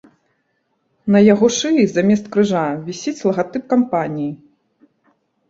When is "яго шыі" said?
1.33-1.83